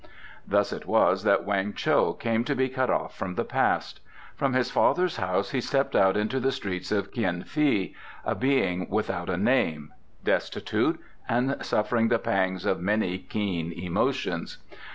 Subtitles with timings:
[0.47, 3.99] Thus it was that Weng Cho came to be cut off from the past.
[4.35, 7.93] From his father's house he stepped out into the streets of Kien fi
[8.25, 9.93] a being without a name,
[10.23, 14.57] destitute, and suffering the pangs of many keen emotions.